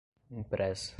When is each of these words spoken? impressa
impressa 0.29 0.89